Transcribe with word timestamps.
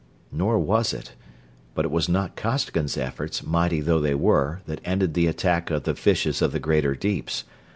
Nor 0.31 0.57
was 0.57 0.93
it; 0.93 1.13
but 1.75 1.85
it 1.85 1.91
was 1.91 2.09
not 2.09 2.35
Costigan's 2.35 2.97
efforts, 2.97 3.43
mighty 3.45 3.81
though 3.81 3.99
they 4.01 4.15
were, 4.15 4.61
that 4.65 4.81
ended 4.83 5.13
the 5.13 5.27
attack 5.27 5.69
of 5.69 5.83
the 5.83 5.93
fishes 5.93 6.41
of 6.41 6.51
the 6.51 6.59
greater 6.59 6.95
deeps. 6.95 7.43